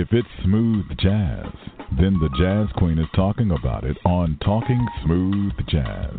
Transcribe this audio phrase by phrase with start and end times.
[0.00, 1.52] If it's smooth jazz,
[1.98, 6.18] then the Jazz Queen is talking about it on Talking Smooth Jazz.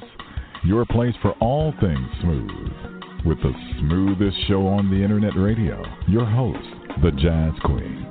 [0.64, 3.26] Your place for all things smooth.
[3.26, 5.84] With the smoothest show on the internet radio.
[6.08, 6.60] Your host,
[7.02, 8.06] the Jazz Queen.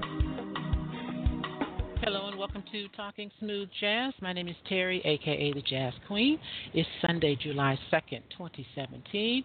[2.02, 4.12] Hello and welcome to Talking Smooth Jazz.
[4.21, 6.41] My name is Terry, aka the Jazz Queen.
[6.74, 9.45] It's Sunday, July 2nd, 2017.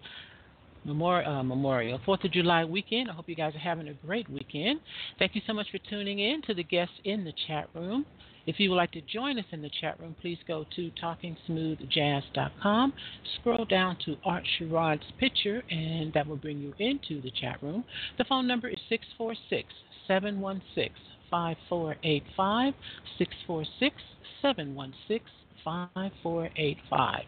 [0.86, 3.10] Memorial, uh, Memorial, Fourth of July weekend.
[3.10, 4.80] I hope you guys are having a great weekend.
[5.18, 8.06] Thank you so much for tuning in to the guests in the chat room.
[8.46, 12.92] If you would like to join us in the chat room, please go to TalkingSmoothJazz.com.
[13.40, 17.82] Scroll down to Art Sherrod's picture, and that will bring you into the chat room.
[18.18, 19.66] The phone number is 646
[20.06, 20.94] 716
[21.28, 22.74] 5485.
[23.18, 23.96] 646
[24.40, 25.20] 716
[25.64, 27.24] 5485.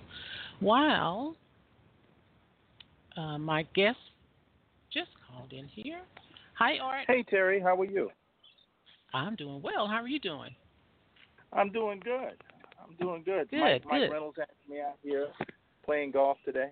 [0.60, 1.34] While
[3.18, 3.98] uh, my guest
[4.92, 6.00] just called in here.
[6.54, 7.04] Hi, Art.
[7.06, 7.60] Hey, Terry.
[7.60, 8.10] How are you?
[9.12, 9.86] I'm doing well.
[9.86, 10.54] How are you doing?
[11.52, 12.36] I'm doing good.
[12.82, 13.50] I'm doing good.
[13.50, 14.10] Good, Mike, Mike good.
[14.12, 15.28] Reynolds had me out here
[15.84, 16.70] playing golf today.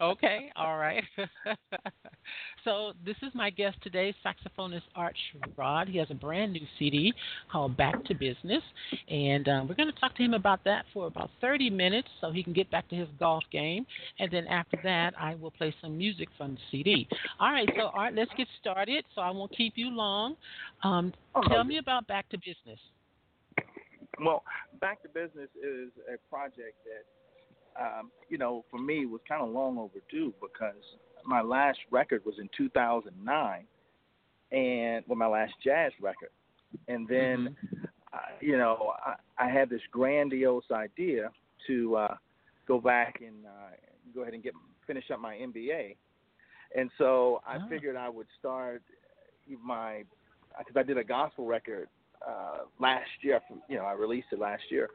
[0.00, 1.04] Okay, all right.
[2.64, 5.88] so this is my guest today, saxophonist Art Sherrod.
[5.88, 7.12] He has a brand new CD
[7.50, 8.62] called Back to Business,
[9.08, 12.32] and um, we're going to talk to him about that for about 30 minutes so
[12.32, 13.86] he can get back to his golf game.
[14.18, 17.06] And then after that, I will play some music from the CD.
[17.38, 19.04] All right, so Art, let's get started.
[19.14, 20.36] So I won't keep you long.
[20.82, 22.78] Um, Oh, tell me about Back to Business.
[24.24, 24.44] Well,
[24.80, 27.04] Back to Business is a project that,
[27.80, 30.82] um, you know, for me was kind of long overdue because
[31.26, 33.64] my last record was in 2009,
[34.52, 36.30] and well, my last jazz record,
[36.88, 37.56] and then,
[38.12, 39.14] uh, you know, I,
[39.44, 41.30] I had this grandiose idea
[41.66, 42.14] to uh,
[42.68, 43.74] go back and uh,
[44.14, 44.52] go ahead and get
[44.86, 45.96] finish up my MBA,
[46.76, 47.66] and so I Ah.
[47.68, 48.82] figured I would start
[49.62, 50.04] my
[50.58, 51.88] because I did a gospel record
[52.26, 53.40] uh, last year.
[53.68, 54.88] You know, I released it last year,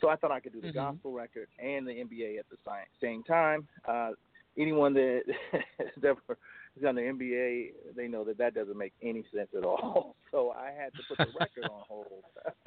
[0.00, 0.74] so I thought I could do the Mhm.
[0.74, 2.56] gospel record and the MBA at the
[3.00, 3.66] same time.
[3.86, 4.12] Uh,
[4.56, 5.22] anyone that
[5.78, 6.38] has ever
[6.80, 10.14] done the MBA, they know that that doesn't make any sense at all.
[10.32, 12.24] So I had to put the record on hold.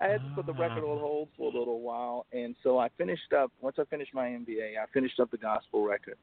[0.00, 2.90] I had to put the record on hold for a little while, and so I
[2.90, 3.50] finished up.
[3.60, 6.16] Once I finished my MBA, I finished up the gospel record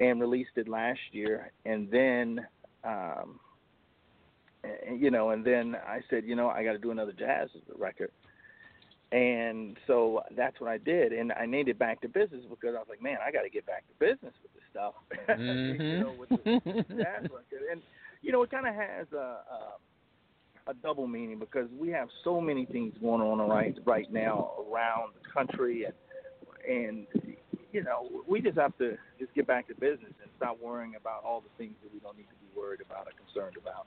[0.00, 2.46] and released it last year, and then.
[2.82, 3.38] Um,
[4.98, 8.10] you know, and then I said, you know, I got to do another jazz record.
[9.12, 12.78] And so that's what I did, and I named it Back to Business because I
[12.78, 14.94] was like, man, I got to get back to business with this stuff.
[15.38, 16.98] you know, with the mm-hmm.
[16.98, 17.82] jazz record, and
[18.20, 19.76] you know, it kind of has a, a
[20.68, 25.12] a double meaning because we have so many things going on right right now around
[25.22, 25.94] the country, and
[26.68, 27.06] and
[27.72, 31.22] you know, we just have to just get back to business and stop worrying about
[31.24, 33.86] all the things that we don't need to be worried about or concerned about.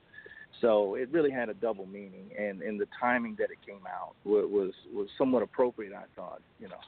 [0.61, 4.15] So it really had a double meaning, and and the timing that it came out
[4.25, 5.93] wa- was was somewhat appropriate.
[5.93, 6.79] I thought, you know,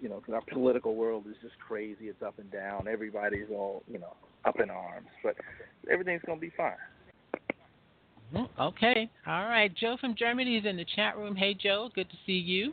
[0.00, 2.08] you know, because our political world is just crazy.
[2.08, 2.88] It's up and down.
[2.88, 4.14] Everybody's all you know
[4.44, 5.36] up in arms, but
[5.90, 6.72] everything's gonna be fine.
[8.34, 9.10] Mm, Okay.
[9.26, 9.74] All right.
[9.74, 11.34] Joe from Germany is in the chat room.
[11.34, 11.90] Hey, Joe.
[11.94, 12.72] Good to see you.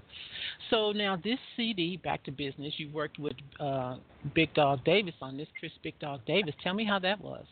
[0.70, 3.98] So now this CD, Back to Business, you worked with uh,
[4.36, 6.54] Big Dog Davis on this, Chris Big Dog Davis.
[6.64, 7.46] Tell me how that was.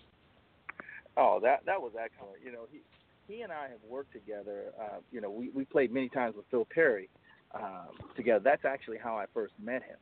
[1.18, 2.38] Oh, that that was excellent.
[2.44, 2.82] You know, he
[3.28, 4.74] he and I have worked together.
[4.80, 7.10] Uh, you know, we we played many times with Phil Perry
[7.54, 8.42] um, together.
[8.44, 9.98] That's actually how I first met him.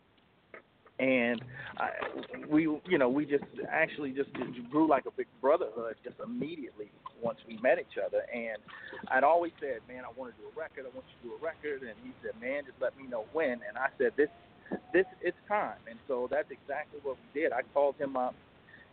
[0.99, 1.41] And
[1.77, 1.89] I,
[2.47, 4.29] we, you know, we just actually just
[4.69, 6.91] grew like a big brotherhood just immediately
[7.21, 8.21] once we met each other.
[8.31, 8.61] And
[9.09, 10.85] I'd always said, man, I want to do a record.
[10.85, 11.81] I want you to do a record.
[11.81, 13.53] And he said, man, just let me know when.
[13.67, 14.29] And I said, this,
[14.93, 15.81] this, it's time.
[15.89, 17.51] And so that's exactly what we did.
[17.51, 18.35] I called him up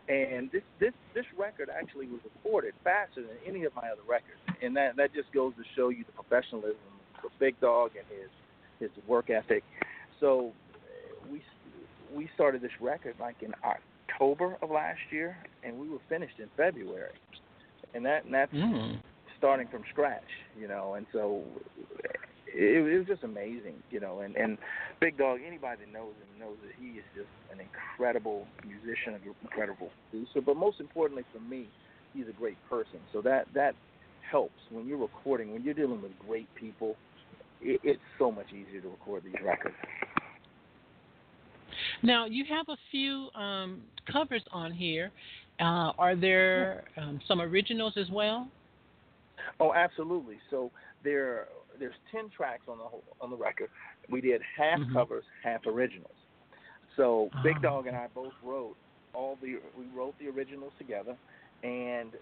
[0.08, 4.40] and this this this record actually was recorded faster than any of my other records,
[4.62, 6.76] and that that just goes to show you the professionalism
[7.24, 8.30] of Big Dog and his
[8.80, 9.62] his work ethic.
[10.18, 10.52] So
[11.30, 11.42] we
[12.14, 16.48] we started this record like in October of last year, and we were finished in
[16.56, 17.14] February,
[17.94, 19.00] and that and that's Mm.
[19.38, 20.22] starting from scratch,
[20.58, 20.94] you know.
[20.94, 21.42] And so
[22.54, 24.20] it, it was just amazing, you know.
[24.20, 24.58] And and
[25.00, 29.20] Big Dog, anybody that knows him knows that he is just an incredible musician, an
[29.42, 30.40] incredible producer.
[30.40, 31.68] But most importantly for me,
[32.14, 33.00] he's a great person.
[33.12, 33.74] So that that
[34.30, 36.96] helps when you're recording, when you're dealing with great people.
[37.62, 39.74] It, it's so much easier to record these records.
[42.02, 45.10] Now you have a few um, covers on here.
[45.60, 48.48] Uh, are there um, some originals as well?
[49.58, 50.38] Oh, absolutely.
[50.50, 50.70] So
[51.04, 51.48] there,
[51.80, 53.70] there's ten tracks on the whole, on the record.
[54.08, 54.92] We did half Mhm.
[54.92, 56.14] covers, half originals.
[56.96, 57.62] So Big Ah.
[57.62, 58.76] Dog and I both wrote
[59.14, 61.16] all the we wrote the originals together,
[61.64, 62.12] and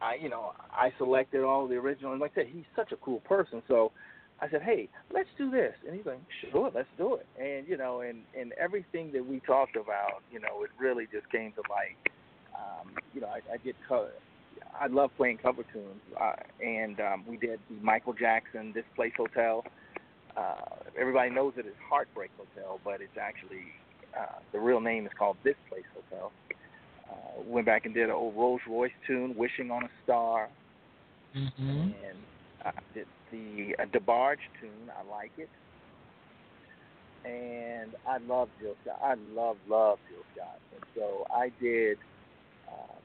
[0.00, 2.12] I, you know, I selected all the originals.
[2.12, 3.92] And like I said, he's such a cool person, so
[4.40, 7.26] I said, hey, let's do this, and he's like, sure, let's do it.
[7.38, 11.28] And you know, and and everything that we talked about, you know, it really just
[11.30, 11.96] came to light.
[12.54, 14.12] Um, you know, I, I did cover.
[14.78, 16.32] I love playing cover tunes, uh,
[16.64, 19.64] and um, we did the Michael Jackson "This Place Hotel."
[20.36, 20.54] Uh,
[20.98, 23.72] everybody knows it as Heartbreak Hotel, but it's actually
[24.18, 26.32] uh, the real name is called This Place Hotel.
[27.10, 30.48] Uh, went back and did an old Rose Royce tune, "Wishing on a Star,"
[31.36, 31.70] Mm-hmm.
[31.70, 32.18] and
[32.64, 34.90] I did the uh, DeBarge tune.
[34.98, 35.50] I like it,
[37.24, 38.98] and I love Jill Scott.
[39.02, 41.98] I love love Jill Scott, and so I did
[42.72, 42.98] um,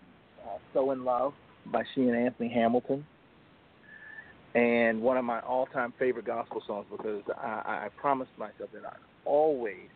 [0.45, 1.33] uh, "So in Love"
[1.71, 3.05] by she and Anthony Hamilton,
[4.55, 8.95] and one of my all-time favorite gospel songs because I, I promised myself that I
[9.25, 9.89] always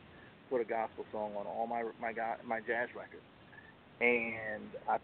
[0.50, 2.14] put a gospel song on all my my
[2.46, 3.24] my jazz records,
[4.02, 4.98] and I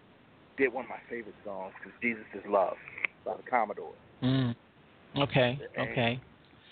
[0.57, 2.77] did one of my favorite songs because Jesus is Love
[3.25, 3.95] by the Commodores.
[4.21, 4.55] Mm.
[5.17, 5.59] Okay.
[5.77, 6.19] Okay.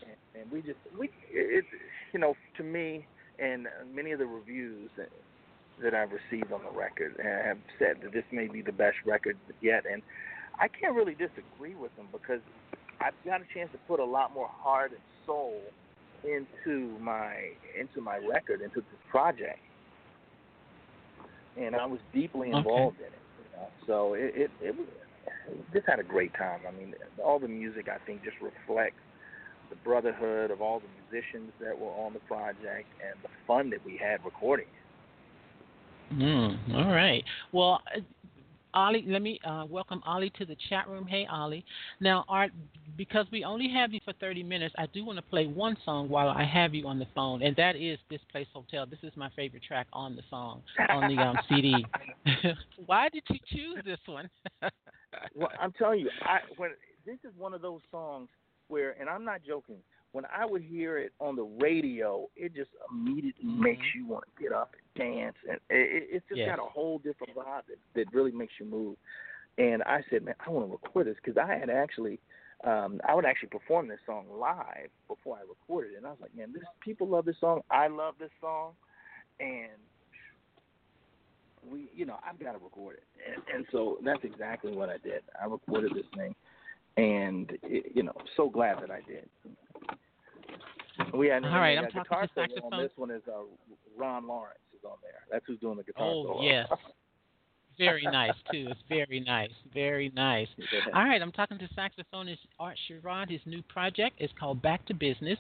[0.01, 1.65] and, and we just we it
[2.13, 3.05] you know to me
[3.39, 4.89] and many of the reviews
[5.83, 8.97] that, I've received on the record and have said that this may be the best
[9.05, 10.01] record yet, and
[10.59, 12.41] I can't really disagree with them because
[12.99, 15.59] I've got a chance to put a lot more heart and soul
[16.23, 17.33] into my
[17.79, 19.59] into my record into this project,
[21.57, 22.57] and I was deeply Okay.
[22.57, 23.21] involved in it.
[23.39, 23.67] You know?
[23.87, 24.87] So it it, it was
[25.73, 26.61] just had a great time.
[26.67, 26.93] I mean,
[27.23, 29.01] all the music I think just reflects
[29.69, 33.83] the brotherhood of all the musicians that were on the project and the fun that
[33.85, 34.67] we had recording.
[34.67, 34.80] it.
[36.13, 37.23] Mm, all right.
[37.51, 38.01] Well, uh,
[38.73, 41.05] Ollie, let me uh, welcome Ollie to the chat room.
[41.05, 41.63] Hey, Ollie.
[41.99, 42.51] Now, Art,
[42.97, 46.09] because we only have you for 30 minutes, I do want to play one song
[46.09, 49.11] while I have you on the phone, and that is "This Place Hotel." This is
[49.15, 51.85] my favorite track on the song on the um, CD.
[52.85, 54.29] Why did you choose this one?
[55.35, 56.71] Well, I'm telling you, I when
[57.05, 58.29] this is one of those songs
[58.69, 59.77] where, and I'm not joking.
[60.11, 64.43] When I would hear it on the radio, it just immediately makes you want to
[64.43, 66.49] get up and dance, and it, it's just Yes.
[66.49, 68.97] got a whole different vibe that, that really makes you move.
[69.57, 72.19] And I said, man, I want to record this because I had actually,
[72.65, 76.19] um, I would actually perform this song live before I recorded it, and I was
[76.21, 77.61] like, man, this people love this song.
[77.71, 78.73] I love this song,
[79.39, 79.79] and
[81.69, 83.03] we, you know, I've got to record it,
[83.33, 85.21] and, and so that's exactly what I did.
[85.41, 86.35] I recorded this thing,
[86.97, 89.29] and it, you know, so glad that I did.
[91.13, 92.73] We had All right, I'm uh, talking guitar to saxophone.
[92.73, 93.41] on this one is uh,
[93.97, 95.21] Ron Lawrence is on there.
[95.31, 96.41] That's who's doing the guitar Oh, solo.
[96.43, 96.67] yes.
[97.77, 98.67] Very nice too.
[98.69, 99.49] It's very nice.
[99.73, 100.47] Very nice.
[100.93, 103.31] All right, I'm talking to saxophonist Art Sherrod.
[103.31, 105.39] His new project is called Back to Business,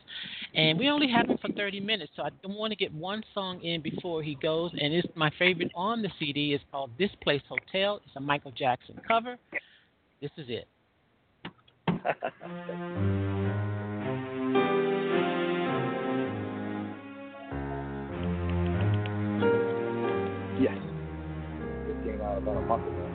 [0.55, 3.61] and we only have him for 30 minutes, so I want to get one song
[3.61, 4.71] in before he goes.
[4.71, 6.53] And it's my favorite on the CD.
[6.53, 7.99] It's called This Place Hotel.
[8.05, 9.37] It's a Michael Jackson cover.
[10.19, 10.67] This is it.
[20.61, 20.77] yes.
[21.87, 23.10] This came out about a month ago.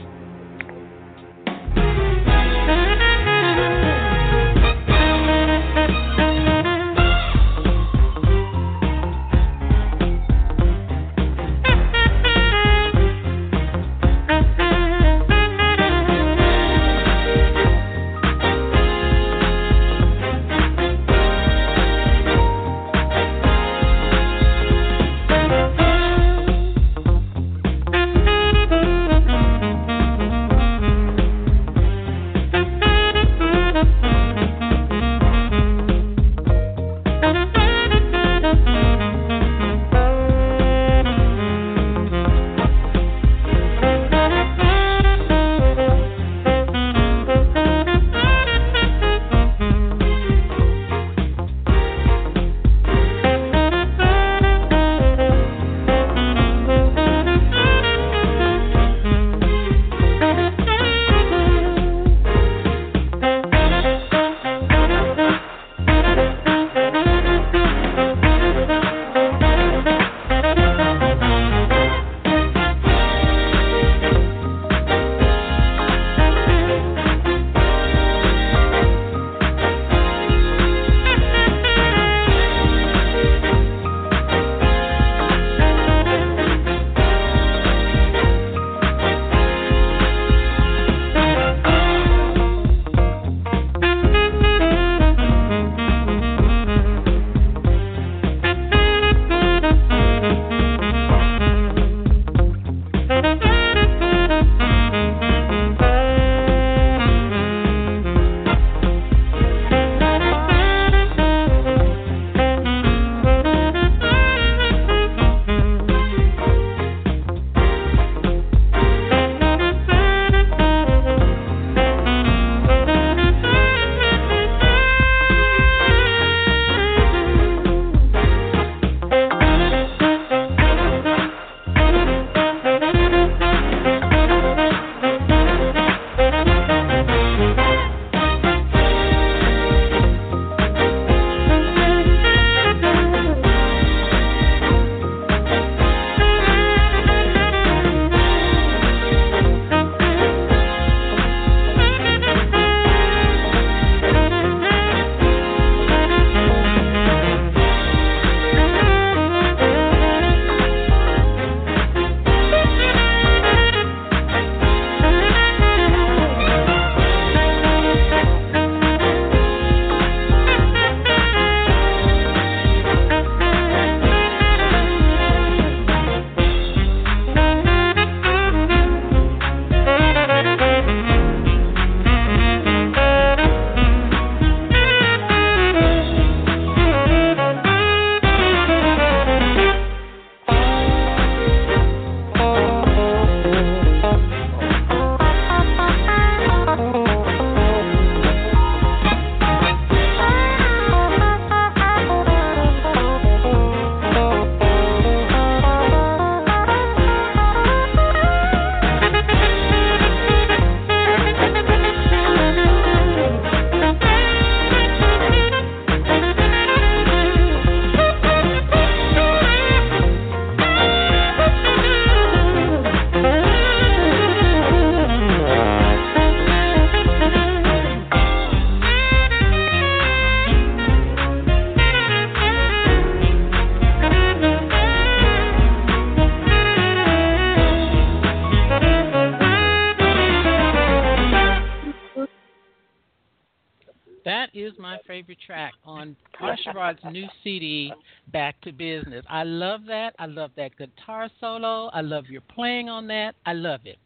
[245.16, 247.90] Favorite track on Art Sherrod's new CD,
[248.32, 249.24] Back to Business.
[249.30, 250.14] I love that.
[250.18, 251.86] I love that guitar solo.
[251.94, 253.34] I love your playing on that.
[253.46, 253.98] I love it.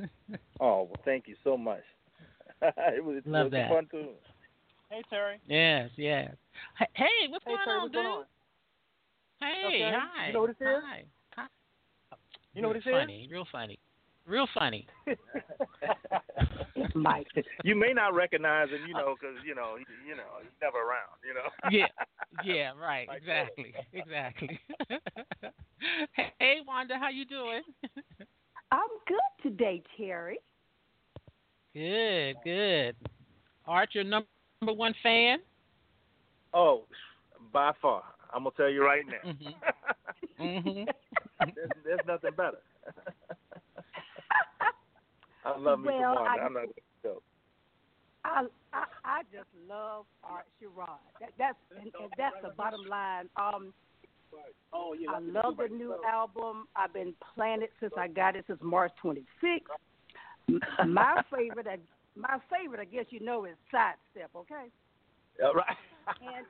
[0.60, 1.82] oh well, thank you so much.
[2.62, 3.68] it was, love was that.
[3.68, 4.08] fun too.
[4.90, 5.38] Hey Terry.
[5.46, 6.34] Yes, yes.
[6.78, 8.02] Hey, hey what's Hey going Terry, on, what's dude?
[8.02, 8.24] going on?
[9.40, 9.92] Hey, Okay.
[9.94, 10.26] hi.
[10.26, 10.66] You know what it is?
[10.84, 11.04] Hi.
[11.36, 11.46] Hi.
[12.54, 12.92] You know what Real this is?
[12.92, 13.78] funny, Real funny.
[14.26, 14.86] Real funny.
[16.94, 17.28] Mike.
[17.62, 20.78] You may not recognize him, you know, because you know, he, you know, he's never
[20.78, 21.48] around, you know.
[21.70, 21.86] yeah,
[22.44, 24.60] yeah, right, Like exactly, exactly.
[26.12, 27.62] hey, hey, Wanda, how you doing?
[28.72, 30.38] I'm good today, Terry.
[31.72, 32.96] Good, good.
[33.66, 34.26] Art, your number
[34.60, 35.38] one fan?
[36.54, 36.84] Oh,
[37.52, 38.02] by far,
[38.34, 39.30] I'm gonna tell you right now.
[39.30, 39.54] Mhm.
[40.64, 40.86] Mhm.
[41.54, 42.58] there's, there's nothing better.
[45.46, 46.18] I love me Well.
[46.18, 46.66] I- I'm not
[47.02, 47.22] joke.
[48.24, 50.98] I I, I just love Art Sherrod.
[51.20, 53.28] That, that's and, and that's the bottom line.
[53.36, 53.72] Um,
[54.74, 56.66] I love the new album.
[56.74, 59.24] I've been playing it since I got it since March 26th.
[60.86, 61.80] My favorite,
[62.16, 64.30] my favorite, I guess you know, is Sidestep.
[64.34, 64.66] Okay,
[65.38, 65.76] Yeah, right.
[66.20, 66.46] and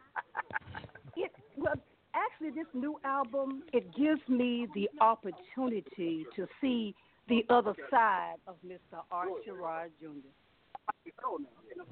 [1.17, 1.75] it well
[2.15, 6.95] actually this new album it gives me the opportunity to see
[7.29, 9.01] the other side of Mr.
[9.11, 10.07] Art Sherrod Jr.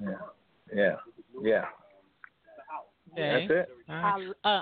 [0.01, 0.15] yeah,
[0.73, 0.95] yeah,
[1.41, 1.65] yeah.
[3.13, 3.47] Okay.
[3.47, 3.69] That's it.
[3.89, 4.33] All right.
[4.43, 4.61] Uh,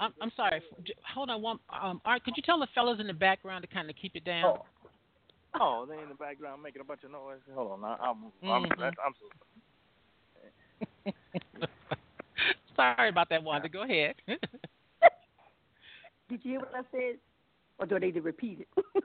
[0.00, 0.62] I'm, I'm sorry.
[1.14, 1.58] Hold on one.
[1.82, 4.24] Um, Art, could you tell the fellas in the background to kind of keep it
[4.24, 4.44] down?
[4.58, 4.64] Oh.
[5.60, 7.38] Oh, they in the background making a bunch of noise.
[7.54, 8.78] Hold on, I- I'm, I'm, Mhm.
[8.78, 9.14] that's, I'm
[11.04, 11.12] so
[12.76, 13.68] sorry about that, Wanda.
[13.68, 14.14] Go ahead.
[16.28, 17.18] Did you hear what I said?
[17.78, 19.04] Or do I need to repeat it?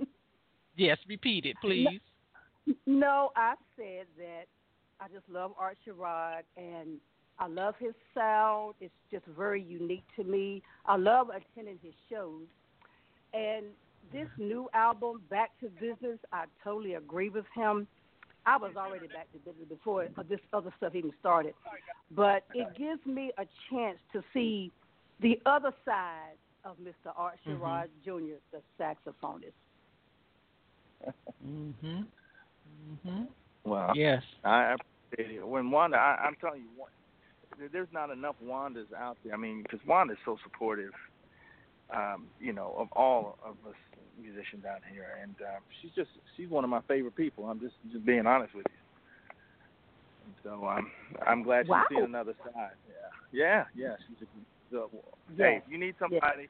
[0.76, 2.00] yes, repeat it, please.
[2.86, 4.46] no, I said that
[5.00, 6.98] I just love Art Sherrod and
[7.38, 8.74] I love his sound.
[8.80, 10.62] It's just very unique to me.
[10.86, 12.44] I love attending his shows.
[13.34, 13.66] And
[14.12, 14.48] this mm-hmm.
[14.48, 17.86] new album, Back to Business, I totally agree with him.
[18.46, 21.54] I was already back to business before this other stuff even started.
[22.12, 24.70] But it gives me a chance to see
[25.20, 27.12] the other side of Mr.
[27.16, 29.52] Art Sherrod Jr., the saxophonist.
[31.44, 32.06] Mhm.
[33.06, 33.28] Mhm.
[33.64, 33.92] well.
[33.94, 34.22] Yes.
[34.44, 34.74] I
[35.12, 35.46] appreciate it.
[35.46, 36.86] When Wanda, I, I'm telling you, Wa-
[37.58, 39.32] there- there's not enough Wandas out there.
[39.34, 40.92] I mean, because Wanda's so supportive,
[41.90, 43.76] um, you know, of all of us
[44.18, 47.44] musicians out here, and uh, she's just she's one of my favorite people.
[47.48, 50.34] I'm just just being honest with you.
[50.42, 50.90] So I'm
[51.24, 51.84] I'm glad she's Wow.
[51.88, 52.72] seen another side.
[52.88, 52.94] Yeah,
[53.32, 53.96] yeah, yeah.
[54.08, 54.90] She's a, so,
[55.36, 55.46] Yeah.
[55.46, 56.48] hey, if you need somebody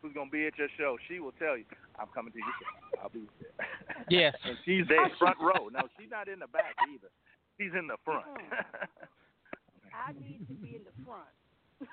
[0.00, 1.64] who's gonna be at your show, she will tell you,
[1.98, 3.02] I'm coming to your show.
[3.02, 3.52] I'll be there.
[4.08, 4.34] Yes.
[4.44, 5.68] and she's there front row.
[5.68, 7.08] No, she's not in the back either.
[7.58, 8.24] She's in the front.
[9.92, 11.26] I need to be in the front.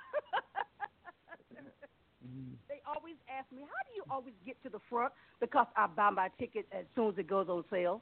[2.69, 5.11] they always ask me, how do you always get to the front?
[5.39, 8.01] Because I buy my ticket as soon as it goes on sale.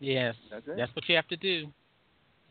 [0.00, 0.34] Yes.
[0.50, 0.76] That's it.
[0.76, 1.72] That's what you have to do.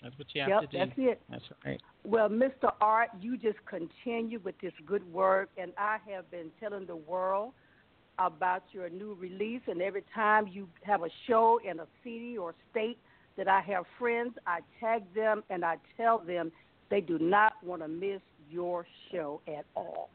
[0.01, 0.77] That's what you have yep, to do.
[0.77, 1.22] that's it.
[1.29, 1.81] That's right.
[2.03, 2.72] Well, Mr.
[2.81, 7.53] Art, you just continue with this good work, and I have been telling the world
[8.17, 9.62] about your new release.
[9.67, 12.98] And every time you have a show in a city or state
[13.38, 16.51] that I have friends, I tag them and I tell them
[16.89, 20.10] they do not want to miss your show at all.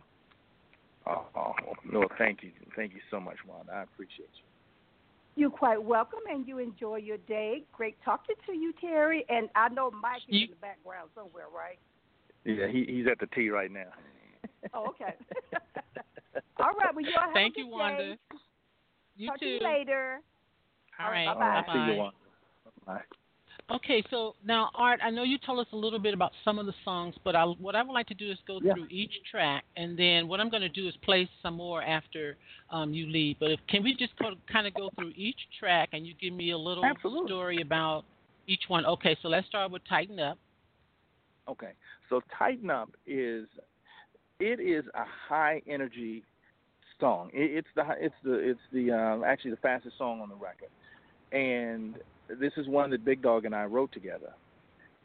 [1.07, 2.51] Oh, oh, oh, no, thank you.
[2.75, 3.73] Thank you so much, Wanda.
[3.73, 4.46] I appreciate you.
[5.37, 7.65] You're quite welcome, and you enjoy your day.
[7.73, 9.25] Great talking to you, Terry.
[9.29, 11.79] And I know Mike is in the background somewhere, right?
[12.45, 13.91] Yeah, he he's at the T right now.
[14.73, 15.15] Oh, okay.
[16.59, 16.95] All right.
[16.95, 18.15] Well, you all have Thank a you, Wanda.
[18.15, 18.19] Day.
[19.17, 19.47] You Talk too.
[19.47, 20.21] to you later.
[20.99, 21.27] All right.
[21.27, 21.45] Bye-bye.
[21.45, 21.93] All right, see Bye-bye.
[21.93, 22.17] you, Wanda.
[22.87, 23.01] Bye.
[23.69, 26.67] Okay, so now Art, I know you told us a little bit about some of
[26.67, 28.73] the songs, but I, what I would like to do is go Yeah.
[28.73, 32.37] through each track, and then what I'm going to do is play some more after
[32.71, 33.37] um, you leave.
[33.41, 36.33] But if, can we just go, kind of go through each track, and you give
[36.33, 37.27] me a little Absolutely.
[37.27, 38.05] story about
[38.47, 38.87] each one?
[38.87, 40.39] Okay, so let's start with Tighten Up.
[41.49, 41.73] Okay,
[42.09, 43.47] so Tighten Up is
[44.39, 46.23] it is a high energy
[47.01, 47.31] song.
[47.33, 50.71] It, it's the it's the it's the um, actually the fastest song on the record,
[51.33, 51.97] and
[52.29, 54.33] this is one that Big Dog and I wrote together.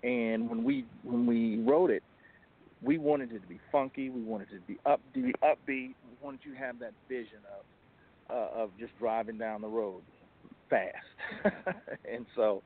[0.03, 2.03] And when we when we wrote it,
[2.81, 4.09] we wanted it to be funky.
[4.09, 5.93] We wanted it to be up to be upbeat.
[5.93, 10.01] We wanted you to have that vision of uh, of just driving down the road
[10.69, 10.95] fast.
[12.11, 12.63] and so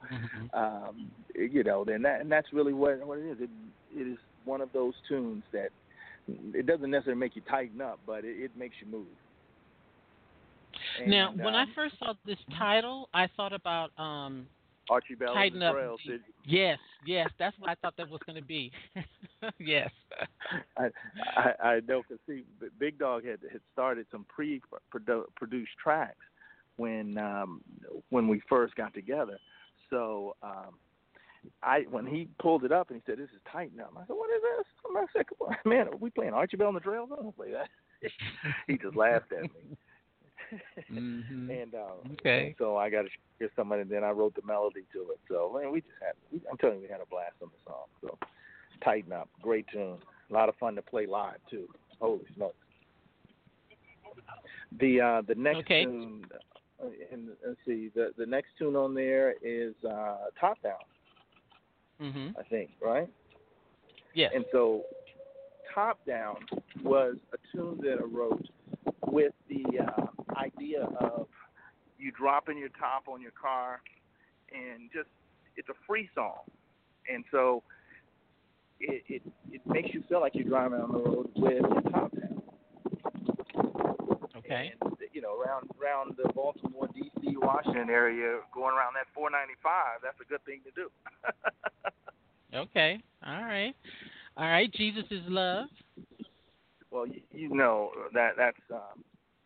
[0.53, 3.37] um, you know, then that and that's really what what it is.
[3.41, 3.49] It
[3.93, 5.69] it is one of those tunes that
[6.27, 9.07] it doesn't necessarily make you tighten up, but it, it makes you move.
[11.07, 14.47] Now, And, when I um, first saw this title, I thought about um,
[14.89, 15.75] Archie Bell Tighten and up.
[15.75, 15.97] the Drells.
[16.05, 18.71] Did, Yes, yes, that's what I thought that was going to be.
[19.59, 19.89] yes.
[20.77, 20.89] I,
[21.35, 22.43] I I know because see,
[22.79, 26.15] Big Dog had had started some pre-produced tracks
[26.77, 27.61] when um
[28.09, 29.39] when we first got together.
[29.89, 30.75] So um
[31.63, 34.15] I when he pulled it up and he said, "This is tighten up," I said,
[34.15, 36.81] "What is this?" I said, Come on, "Man, are we playing Archie Bell and the
[36.81, 37.11] Drells?
[37.11, 37.69] I don't play that."
[38.67, 39.77] he just laughed at me.
[40.89, 42.47] Hmm and um, Okay.
[42.47, 45.19] and so I got to hear somebody, and then I wrote the melody to it.
[45.29, 47.71] So man, we just had, we, I'm telling you, we had a blast on the
[47.71, 47.85] song.
[48.01, 48.17] So
[48.83, 49.97] tighten up, great tune,
[50.29, 51.67] a lot of fun to play live too.
[51.99, 52.55] Holy smokes!
[54.79, 55.83] The uh, the next Okay.
[55.83, 56.25] tune,
[56.83, 60.73] uh, and let's see, the the next tune on there is uh, Top Down,
[61.99, 63.09] hmm I think, right?
[64.13, 64.29] Yeah.
[64.33, 64.83] And so,
[65.73, 66.35] Top Down
[66.83, 68.45] was a tune that I wrote
[69.15, 71.27] with the uh, idea of
[71.97, 73.81] you dropping your top on your car
[74.51, 75.07] and just,
[75.55, 76.41] it's a free song.
[77.09, 77.63] And so,
[78.81, 79.21] it, it,
[79.53, 82.41] it makes you feel like you're driving on the road with your top down.
[84.35, 84.73] okay.
[84.81, 90.19] And, you know, around around the Baltimore, D.C., Washington area, going around that 495, that's
[90.19, 90.89] a good thing to do.
[92.53, 93.01] Okay.
[93.25, 93.73] All right.
[94.37, 94.71] All right.
[94.71, 95.67] Jesus is love.
[96.91, 99.03] Well, you, you know that that's um,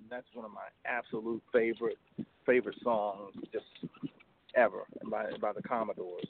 [0.09, 1.97] that's one of my absolute favorite
[2.45, 3.65] favorite songs just
[4.55, 6.27] ever by by the Commodores,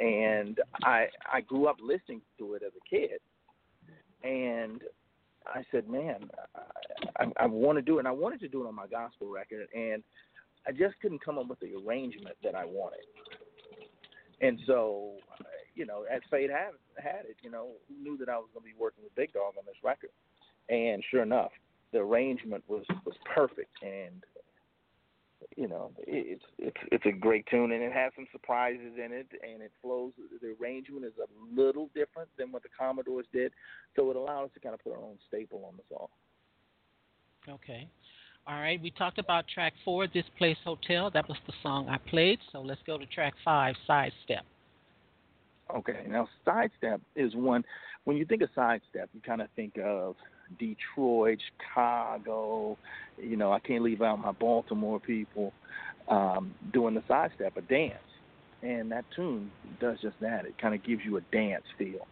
[0.00, 3.20] and I I grew up listening to it as a kid,
[4.22, 4.82] and
[5.46, 6.28] I said, man,
[7.16, 8.86] I, I, I want to do it, and I wanted to do it on my
[8.86, 10.02] gospel record, and
[10.66, 13.04] I just couldn't come up with the arrangement that I wanted,
[14.40, 15.12] and so
[15.78, 18.64] you know, as fate had had it, you know, who knew that I was going
[18.64, 20.10] to be working with Big Dog on this record?
[20.68, 21.52] And sure enough,
[21.92, 24.24] the arrangement was was perfect, and
[25.56, 29.12] you know, it, it's it's it's a great tune, and it has some surprises in
[29.12, 30.12] it, and it flows.
[30.42, 33.52] The arrangement is a little different than what the Commodores did,
[33.96, 36.08] so it allowed us to kind of put our own staple on the song.
[37.48, 37.88] Okay.
[38.46, 38.80] All right.
[38.82, 41.10] We talked about track four, This Place Hotel.
[41.10, 42.38] That was the song I played.
[42.52, 44.44] So let's go to track five, Sidestep.
[45.76, 47.62] Okay, now sidestep is one.
[48.04, 50.16] When you think of sidestep, you kind of think of
[50.58, 52.78] Detroit, Chicago.
[53.18, 55.52] You know, I can't leave out my Baltimore people
[56.08, 57.98] um, doing the sidestep, a dance,
[58.62, 60.46] and that tune does just that.
[60.46, 62.06] It kind of gives you a dance feel,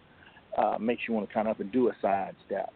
[0.58, 2.70] uh, makes you want to kind of up and do a sidestep,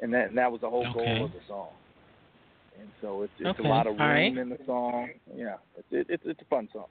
[0.00, 0.92] and that and that was the whole Okay.
[0.92, 1.70] goal of the song.
[2.78, 4.36] And so it's it's Okay, a lot of room right.
[4.38, 5.08] in the song.
[5.34, 6.86] Yeah, it's it, it's it's a fun song.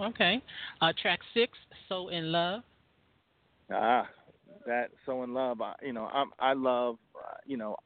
[0.00, 0.42] Okay.
[0.80, 1.52] Uh, track six,
[1.88, 2.62] So in Love.
[3.72, 4.08] Ah,
[4.66, 5.60] that so in love.
[5.60, 6.98] I, you know, I'm I love.
[7.14, 7.76] Uh, you know,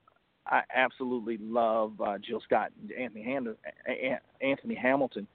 [0.47, 3.49] I absolutely love uh, Jill Scott, and Anthony Hand-
[3.89, 5.27] A- Anthony Hamilton.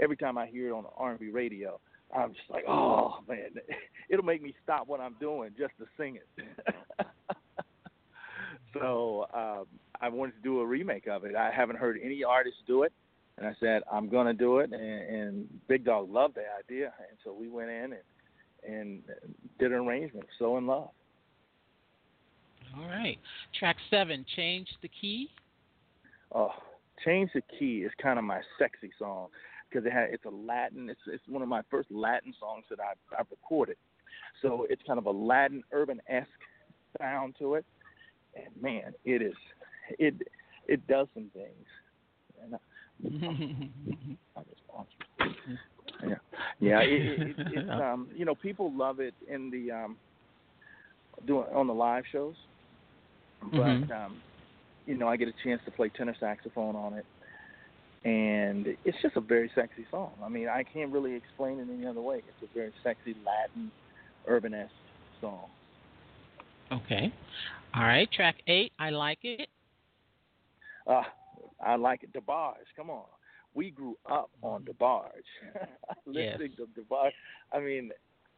[0.00, 1.80] Every time I hear it on the R&B radio,
[2.14, 3.50] I'm just like, oh man,
[4.10, 6.46] it'll make me stop what I'm doing just to sing it.
[8.74, 9.66] so um,
[10.00, 11.34] I wanted to do a remake of it.
[11.34, 12.92] I haven't heard any artists do it,
[13.38, 14.72] and I said I'm gonna do it.
[14.72, 18.02] And, and Big Dog loved the idea, and so we went in and
[18.68, 19.02] and
[19.58, 20.26] did an arrangement.
[20.38, 20.90] So in love.
[22.76, 23.18] All right.
[23.58, 25.28] Track seven, Change the Key.
[26.34, 26.52] Oh,
[27.04, 29.28] change the key is kind of my sexy song
[29.68, 30.90] because it had it's a Latin.
[30.90, 33.76] It's it's one of my first Latin songs that I've I've recorded.
[34.42, 36.28] So it's kind of a Latin urban esque
[36.98, 37.64] sound to it,
[38.34, 39.34] and man, it is
[39.98, 40.14] it
[40.66, 41.66] it does some things.
[42.42, 42.54] And
[44.36, 45.56] I, I just want you.
[46.02, 46.16] Yeah,
[46.60, 46.80] yeah.
[46.80, 49.96] It, it, it, it's um, you know, people love it in the um,
[51.26, 52.34] doing on the live shows,
[53.40, 53.90] but Mhm.
[53.92, 54.22] um,
[54.84, 57.06] you know, I get a chance to play tenor saxophone on it,
[58.04, 60.12] and it's just a very sexy song.
[60.22, 62.18] I mean, I can't really explain it any other way.
[62.18, 63.72] It's a very sexy Latin,
[64.28, 64.70] urban-esque
[65.20, 65.46] song.
[66.72, 67.12] Okay.
[67.74, 68.10] All right.
[68.12, 69.48] Track eight, I Like It.
[70.86, 71.02] Uh,
[71.64, 72.12] I like it.
[72.12, 73.04] DeBarge, come on.
[73.54, 75.08] We grew up on DeBarge.
[76.06, 77.10] Listening to DeBarge.
[77.52, 77.90] I mean,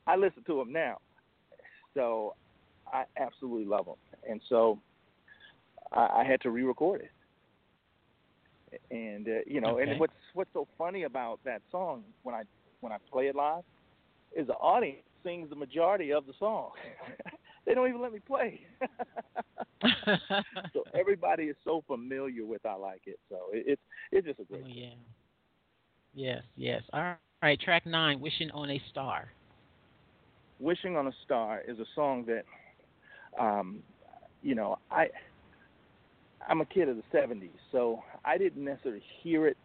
[0.07, 0.99] I listen to him now.
[1.95, 2.35] So
[2.93, 3.95] I absolutely love him.
[4.29, 4.79] And so
[5.93, 8.81] I, I had to re-record it.
[8.91, 9.91] And uh, you know, Okay.
[9.91, 12.43] and what's what's so funny about that song when I
[12.81, 13.65] when I play it live
[14.37, 16.71] is the audience sings the majority of the song.
[17.67, 18.61] they don't even let me play.
[20.73, 23.19] so everybody is so familiar with I like it.
[23.29, 24.65] So it, it's it's just a great.
[24.65, 24.95] Oh yeah.
[26.15, 26.83] Yes, yes.
[26.93, 29.31] All right, track nine, Wishing on a Star.
[30.59, 32.45] Wishing on a Star is a song that,
[33.41, 33.81] um,
[34.43, 35.07] you know, I
[36.49, 39.57] I'm a kid of the '70s, so I didn't necessarily hear it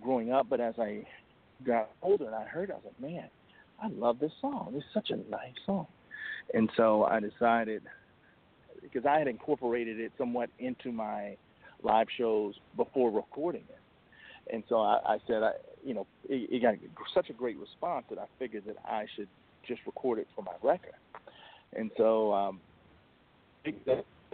[0.00, 1.04] growing up, but as I
[1.64, 3.28] got older and I heard it, I was like, man,
[3.82, 4.72] I love this song.
[4.74, 5.86] It's such a nice song.
[6.54, 7.82] And so I decided,
[8.82, 11.36] because I had incorporated it somewhat into my
[11.82, 14.52] live shows before recording it.
[14.52, 15.52] And so I, I said, I,
[15.84, 16.74] you know, it, it got
[17.14, 19.28] such a great response that I figured that I should
[19.66, 20.94] just record it for my record.
[21.72, 22.60] And so um,
[23.64, 23.76] Big,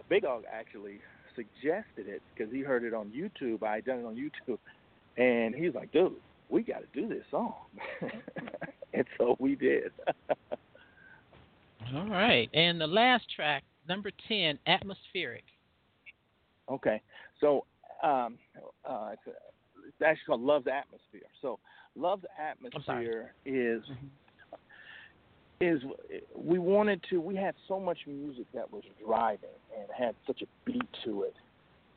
[0.08, 1.00] Big Dog actually
[1.34, 3.62] suggested it because he heard it on YouTube.
[3.62, 4.58] I had done it on YouTube,
[5.16, 6.14] and he was like, "Dude,
[6.48, 7.54] we got to do this song."
[8.94, 9.92] and so we did.
[11.94, 15.44] All right, and the last track, number ten, "Atmospheric."
[16.68, 17.00] Okay,
[17.40, 17.64] so
[18.02, 18.38] um,
[18.84, 19.36] uh, it's,
[19.86, 21.58] it's actually called "Love's Atmosphere." So,
[21.94, 23.82] "Love's Atmosphere" is.
[23.82, 24.06] Mm-hmm
[25.60, 25.80] is
[26.34, 30.46] we wanted to we had so much music that was driving and had such a
[30.64, 31.34] beat to it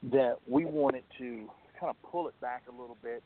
[0.04, 3.22] that we wanted to kind of pull it back a little bit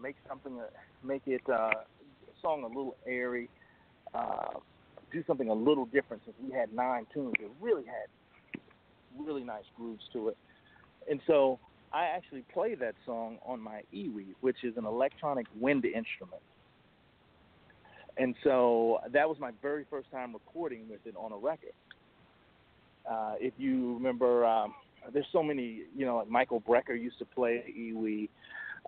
[0.00, 0.64] make something uh,
[1.02, 1.84] make it uh, a
[2.42, 3.48] song a little airy
[4.14, 4.50] uh,
[5.12, 8.60] do something a little different since we had nine tunes it really had
[9.18, 10.36] really nice grooves to it
[11.10, 11.58] and so
[11.92, 16.42] I actually play that song on my EWI, which is an electronic wind instrument
[18.18, 21.72] and so that was my very first time recording with it on a record.
[23.08, 24.74] Uh, if you remember, um,
[25.12, 28.28] there's so many, you know, like Michael Brecker used to play EWI.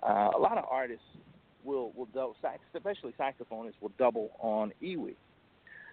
[0.03, 1.05] Uh, a lot of artists
[1.65, 2.35] will will double,
[2.75, 5.15] especially saxophonists will double on EWI,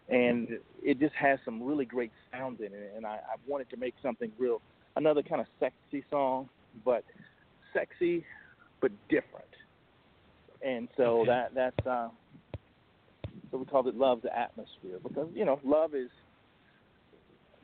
[0.10, 2.94] and it just has some really great sound in it.
[2.96, 4.62] And I, I wanted to make something real,
[4.96, 6.50] another kind of sexy song,
[6.86, 7.04] but
[7.74, 8.26] sexy
[8.82, 9.46] but different.
[10.66, 11.30] And so okay.
[11.30, 12.10] that that's uh,
[13.52, 16.10] so we called it love the atmosphere because you know love is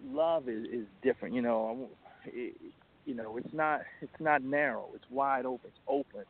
[0.06, 1.34] love is, is different.
[1.34, 1.90] You know,
[2.26, 2.56] it,
[3.06, 4.90] you know it's not it's not narrow.
[4.96, 5.70] It's wide open.
[5.70, 6.26] It's open.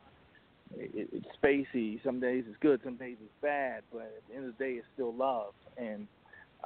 [0.76, 2.02] It, it's spacey.
[2.04, 2.80] Some days it's good.
[2.84, 3.82] Some days it's bad.
[3.92, 5.54] But at the end of the day, it's still love.
[5.76, 6.06] And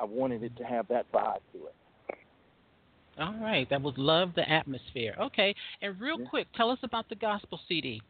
[0.00, 1.74] I wanted it to have that vibe to it.
[3.20, 5.16] All right, that was love the atmosphere.
[5.20, 6.26] Okay, and real yeah.
[6.28, 8.00] quick, tell us about the gospel CD.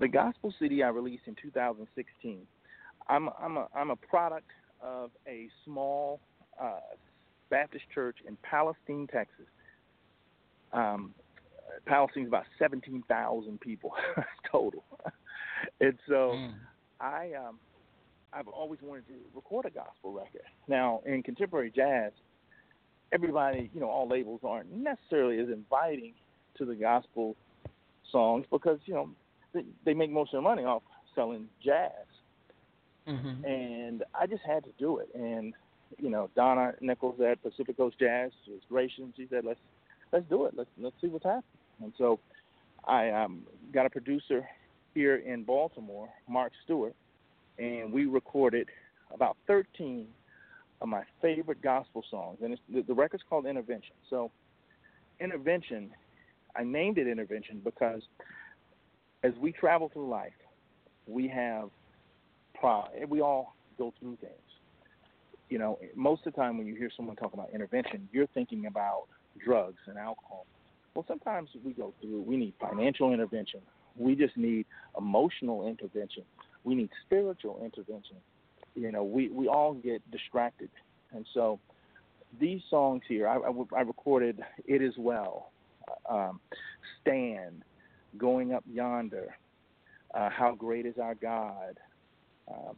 [0.00, 2.46] The gospel CD I released in 2016
[3.08, 4.50] I'm I'm a I'm a product
[4.82, 6.20] of a small
[6.60, 6.80] uh,
[7.50, 9.46] Baptist church in Palestine, Texas.
[10.72, 11.14] Um,
[11.86, 13.92] Palestine's about seventeen thousand people
[14.50, 14.84] total,
[15.80, 16.52] and so mm.
[17.00, 17.58] I um,
[18.32, 20.42] I've always wanted to record a gospel record.
[20.68, 22.12] Now in contemporary jazz,
[23.12, 26.14] everybody you know all labels aren't necessarily as inviting
[26.58, 27.36] to the gospel
[28.10, 29.08] songs because you know
[29.52, 30.82] they, they make most of their money off
[31.14, 31.90] selling jazz
[33.08, 33.44] Mm-hmm.
[33.44, 35.08] And I just had to do it.
[35.14, 35.54] And
[35.98, 39.04] you know, Donna Nichols at Pacific Coast Jazz was gracious.
[39.16, 39.60] She said, "Let's
[40.12, 40.54] let's do it.
[40.56, 41.42] Let's let's see what's happening."
[41.82, 42.18] And so
[42.86, 43.42] I um,
[43.72, 44.48] got a producer
[44.94, 46.94] here in Baltimore, Mark Stewart,
[47.58, 48.68] and we recorded
[49.14, 50.06] about 13
[50.80, 52.38] of my favorite gospel songs.
[52.42, 53.94] And the, the record's called Intervention.
[54.10, 54.30] So
[55.20, 55.90] Intervention,
[56.56, 58.02] I named it Intervention because
[59.22, 60.32] as we travel through life,
[61.06, 61.70] we have
[63.08, 64.32] we all go through things.
[65.48, 68.66] You know, most of the time when you hear someone talk about intervention, you're thinking
[68.66, 69.06] about
[69.44, 70.46] drugs and alcohol.
[70.94, 73.60] Well, sometimes we go through, we need financial intervention.
[73.96, 76.24] We just need emotional intervention.
[76.64, 78.16] We need spiritual intervention.
[78.74, 80.70] You know, we, we all get distracted.
[81.12, 81.58] And so
[82.40, 85.50] these songs here, I, I, I recorded It Is Well,
[86.08, 86.40] um,
[87.00, 87.62] Stand,
[88.18, 89.34] Going Up Yonder,
[90.14, 91.78] uh, How Great Is Our God,
[92.48, 92.72] uh,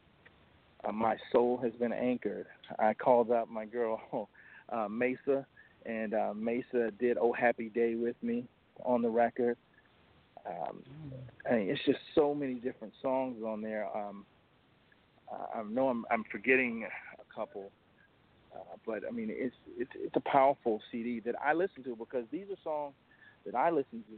[0.85, 2.47] uh, my soul has been anchored.
[2.79, 4.29] I called up my girl
[4.69, 5.47] uh, Mesa,
[5.87, 8.45] and uh, Mesa did "Oh Happy Day" with me
[8.85, 9.57] on the record.
[10.47, 10.83] Um,
[11.51, 13.87] I mean, it's just so many different songs on there.
[13.97, 14.27] Um,
[15.55, 16.87] I know I'm, I'm forgetting
[17.19, 17.71] a couple,
[18.55, 22.25] uh, but I mean, it's, it's it's a powerful CD that I listen to because
[22.31, 22.95] these are songs
[23.47, 24.17] that I listen to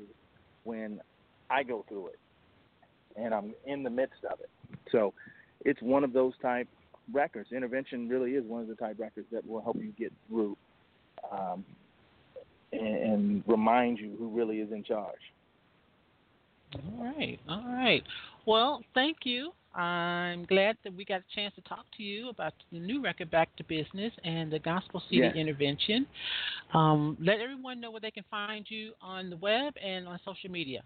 [0.65, 1.01] when
[1.51, 2.19] I go through it,
[3.17, 4.51] and I'm in the midst of it.
[4.91, 5.15] So
[5.65, 6.69] it's one of those type
[7.13, 7.53] records.
[7.53, 10.57] Intervention really is one of the type records that will help you get through
[11.33, 11.65] um,
[12.73, 15.15] and, and remind you who really is in charge.
[16.75, 18.03] All right, all right.
[18.47, 19.53] Well, thank you.
[19.75, 23.31] I'm glad that we got a chance to talk to you about the new record,
[23.31, 25.37] Back to Business, and the Gospel City yes.
[25.37, 26.07] Intervention.
[26.73, 30.51] Um, let everyone know where they can find you on the web and on social
[30.51, 30.83] media.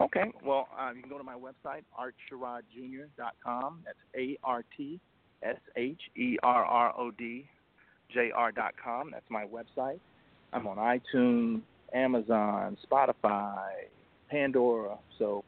[0.00, 0.30] Okay.
[0.44, 3.82] Well, uh, you can go to my website, artsherrod.jr.com.
[3.84, 5.00] That's A R T
[5.42, 7.46] S H E R R O D
[8.12, 9.10] J R.com.
[9.12, 10.00] That's my website.
[10.52, 11.62] I'm on iTunes,
[11.94, 13.58] Amazon, Spotify,
[14.30, 14.96] Pandora.
[15.18, 15.44] So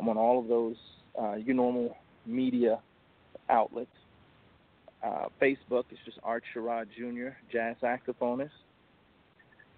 [0.00, 0.76] I'm on all of those
[1.20, 1.96] uh, your normal
[2.26, 2.80] media
[3.48, 3.90] outlets.
[5.02, 8.50] Uh, Facebook is just Art Sherrod Jr., jazz saxophonist.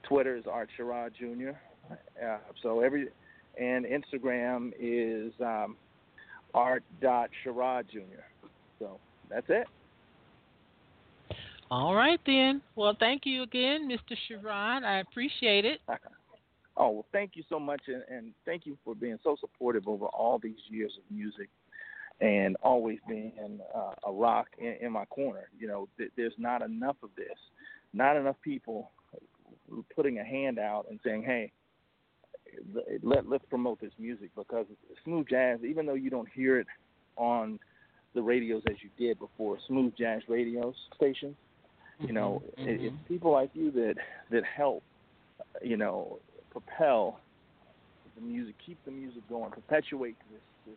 [0.04, 1.56] Twitter is Art Sherrod Jr.
[2.24, 3.08] Uh, so every
[3.60, 5.76] and Instagram is um,
[6.54, 8.22] Art Sherrod Jr.
[8.78, 9.66] So that's it.
[11.70, 12.62] All right then.
[12.76, 14.16] Well, thank you again, Mr.
[14.30, 14.84] Sherrod.
[14.84, 15.80] I appreciate it.
[16.76, 20.06] Oh well, thank you so much, and, and thank you for being so supportive over
[20.06, 21.48] all these years of music,
[22.20, 25.48] and always being uh, a rock in, in my corner.
[25.58, 27.36] You know, th- there's not enough of this,
[27.94, 28.90] not enough people
[29.94, 31.50] putting a hand out and saying, "Hey,
[33.02, 34.66] let let's promote this music," because
[35.02, 36.66] smooth jazz, even though you don't hear it
[37.16, 37.58] on
[38.14, 41.36] the radios as you did before, smooth jazz radio stations.
[42.00, 42.68] You know, mm-hmm.
[42.68, 43.94] it, it's people like you that
[44.30, 44.82] that help,
[45.62, 46.18] you know,
[46.50, 47.20] propel
[48.14, 50.76] the music, keep the music going, perpetuate this this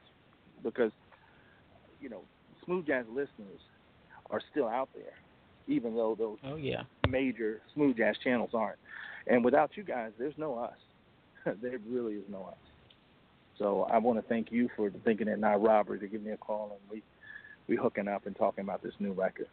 [0.63, 0.91] because
[2.01, 2.21] you know,
[2.65, 3.59] smooth jazz listeners
[4.29, 5.13] are still out there,
[5.67, 8.79] even though those oh yeah major smooth jazz channels aren't.
[9.27, 10.77] And without you guys, there's no us.
[11.61, 12.57] there really is no us.
[13.57, 16.37] So I want to thank you for thinking it not robbery to give me a
[16.37, 17.03] call and we
[17.67, 19.47] we hooking up and talking about this new record.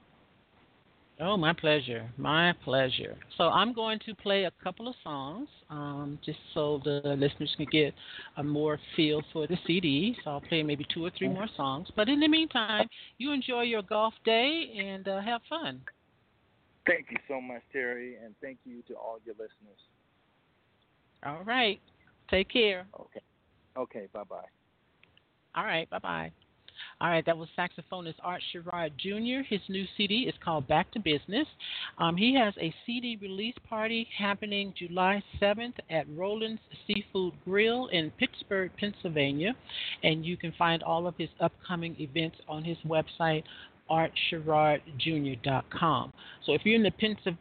[1.18, 2.10] Oh, my pleasure.
[2.18, 3.16] My pleasure.
[3.38, 7.66] So I'm going to play a couple of songs um, just so the listeners can
[7.70, 7.94] get
[8.36, 10.14] a more feel for the CD.
[10.22, 11.88] So I'll play maybe two or three more songs.
[11.96, 15.80] But in the meantime, you enjoy your golf day and uh, have fun.
[16.86, 19.80] Thank you so much, Terry, and thank you to all your listeners.
[21.24, 21.80] All right.
[22.30, 22.86] Take care.
[23.00, 23.20] Okay.
[23.76, 24.06] Okay.
[24.12, 24.44] Bye bye.
[25.54, 25.88] All right.
[25.90, 26.45] Bye bye.
[27.00, 29.42] All right, that was saxophonist Art Sherrod Jr.
[29.48, 31.46] His new CD is called Back to Business.
[31.98, 38.10] Um, he has a CD release party happening July 7th at Roland's Seafood Grill in
[38.12, 39.54] Pittsburgh, Pennsylvania.
[40.02, 43.44] And you can find all of his upcoming events on his website,
[43.90, 46.12] artsherrodjr.com.
[46.44, 46.92] So if you're in the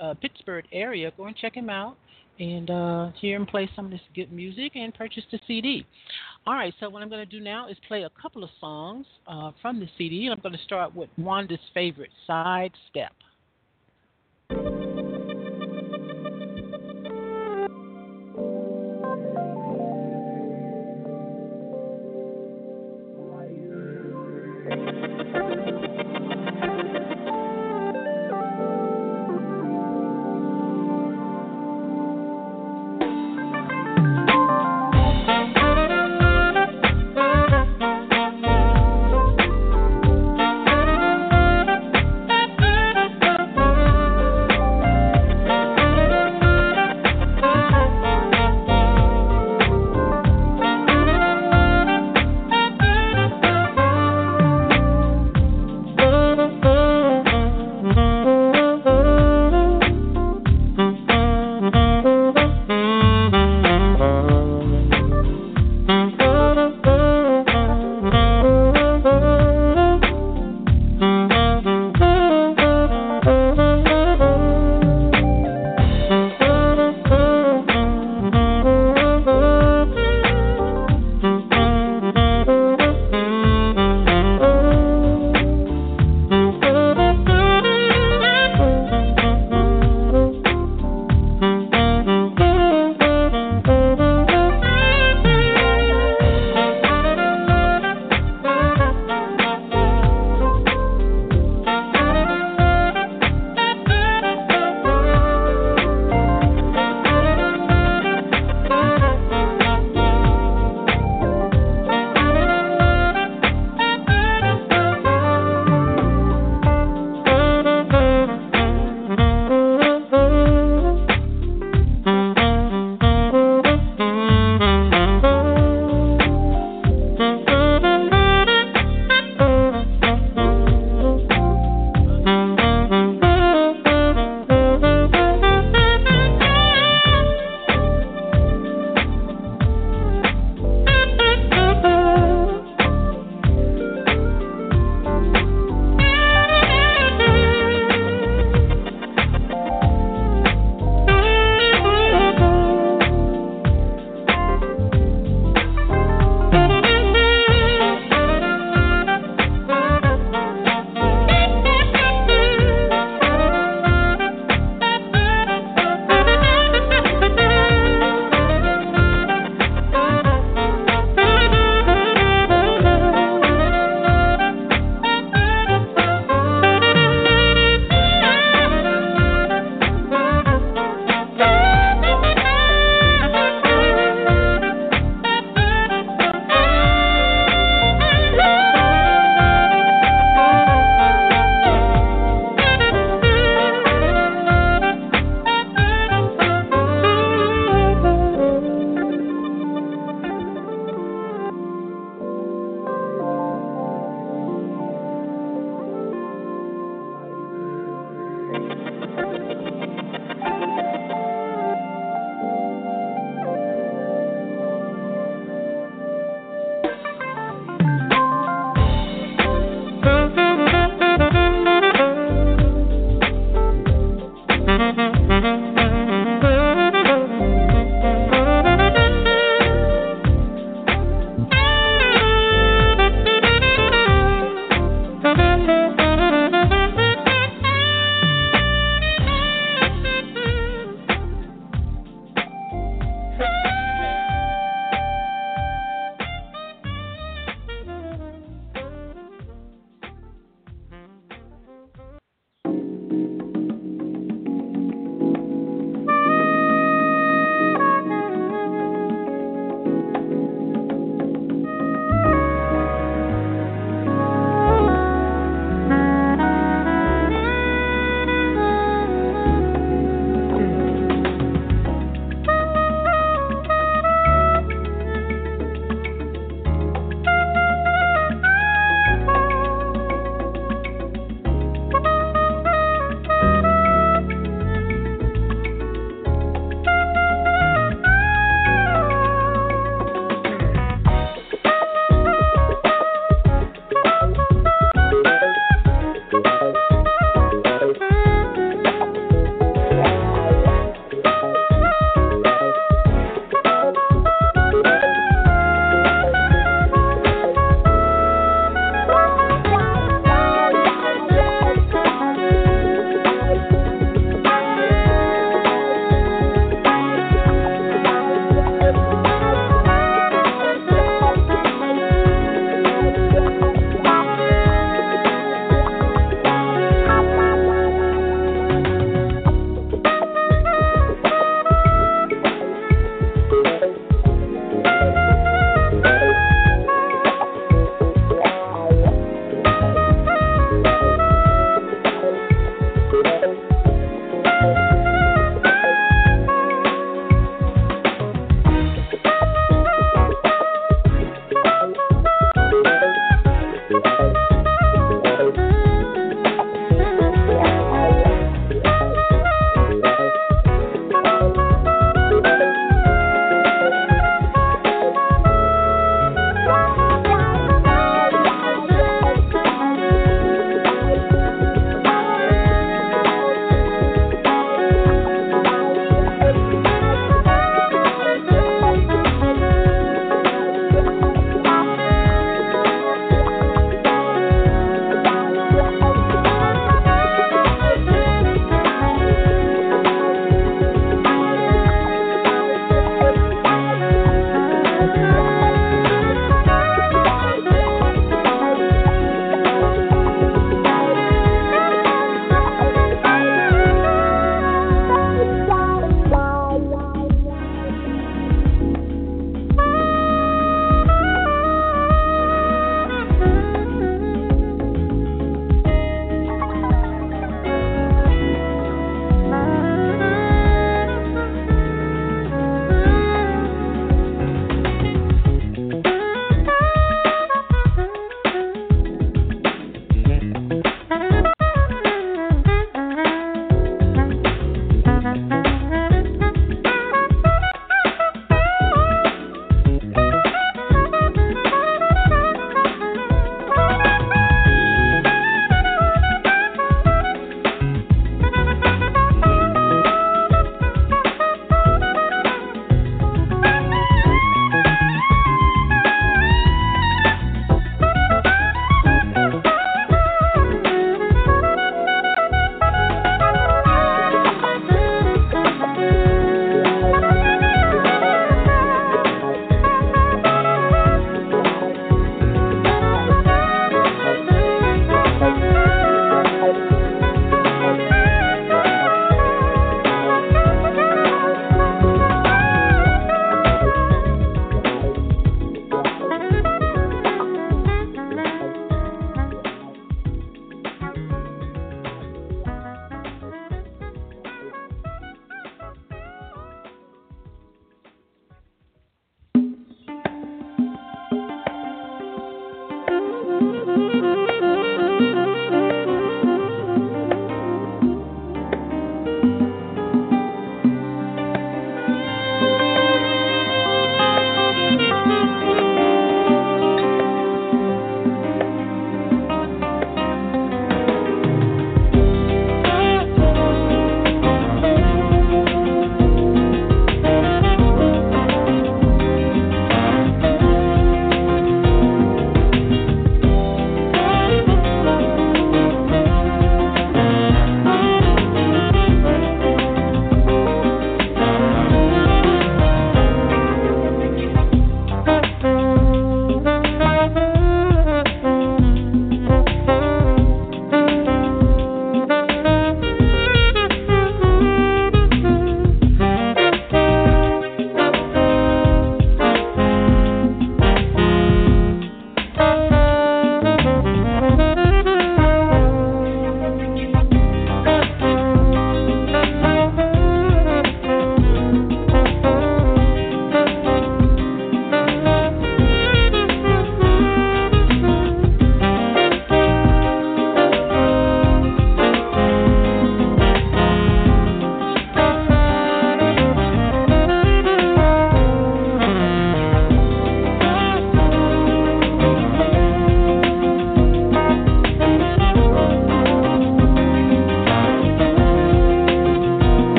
[0.00, 1.96] uh, Pittsburgh area, go and check him out
[2.38, 5.86] and uh, hear him play some of this good music and purchase the CD.
[6.46, 9.06] All right, so what I'm going to do now is play a couple of songs
[9.26, 10.28] uh, from the CD.
[10.30, 12.72] I'm going to start with Wanda's favorite, Side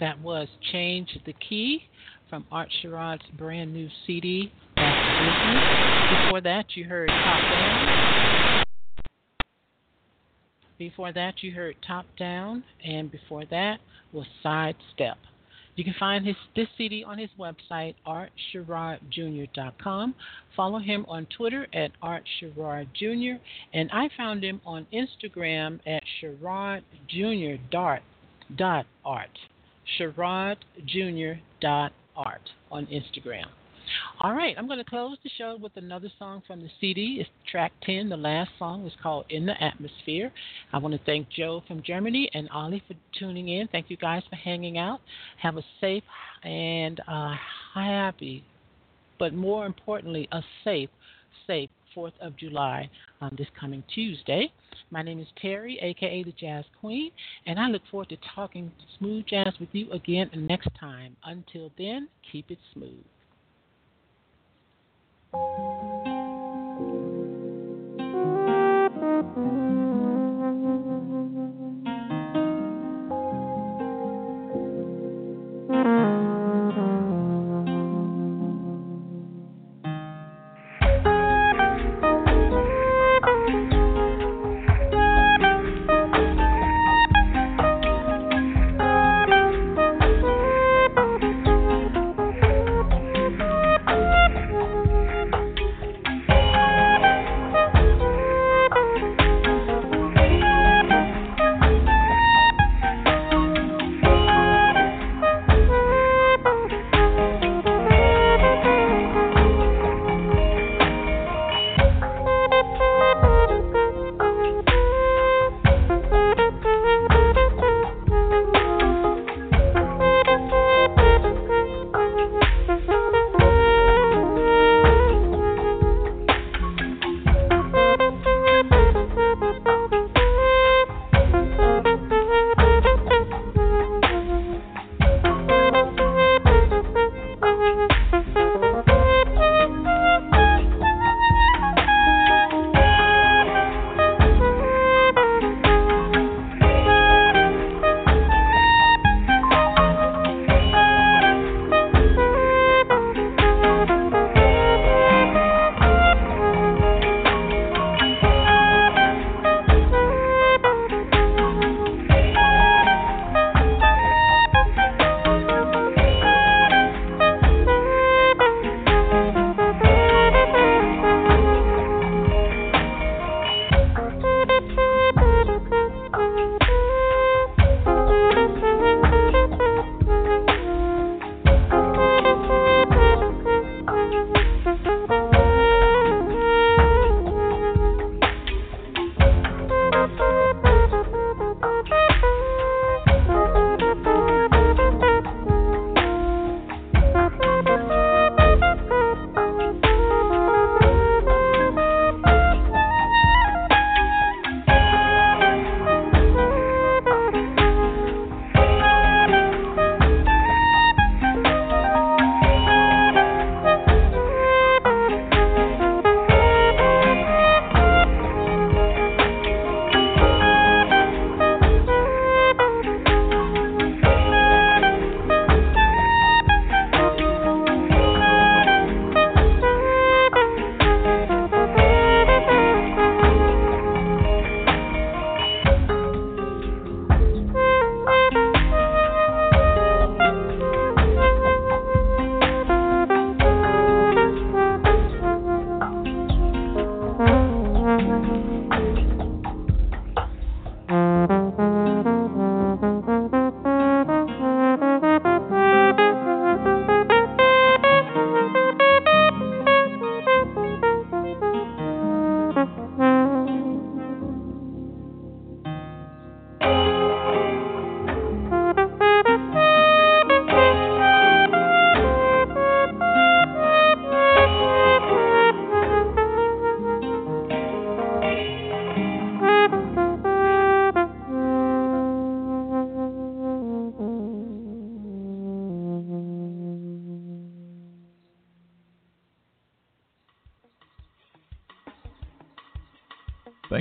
[0.00, 1.82] That was Change the Key
[2.30, 8.64] from Art Sherrod's brand new CD, Before that, you heard Top Down.
[10.78, 12.62] Before that, you heard Top Down.
[12.84, 13.80] And before that
[14.12, 15.18] was Sidestep.
[15.74, 20.14] You can find his this CD on his website, artsherrodjr.com.
[20.56, 23.38] Follow him on Twitter at artsherrodjr,
[23.72, 28.02] and I found him on Instagram at sherrodjr.art.
[31.60, 32.50] Dot art.
[32.70, 33.46] on Instagram.
[34.20, 37.18] All right, I'm going to close the show with another song from the CD.
[37.20, 38.08] It's track 10.
[38.10, 40.30] The last song is called In the Atmosphere.
[40.72, 43.68] I want to thank Joe from Germany and Ollie for tuning in.
[43.68, 45.00] Thank you guys for hanging out.
[45.40, 46.02] Have a safe
[46.42, 47.00] and
[47.74, 48.44] happy,
[49.18, 50.90] but more importantly, a safe,
[51.46, 52.88] safe 4th of July
[53.20, 54.52] um, this coming Tuesday.
[54.90, 57.10] My name is Terry, aka the Jazz Queen,
[57.46, 61.16] and I look forward to talking smooth jazz with you again next time.
[61.24, 63.04] Until then, keep it smooth.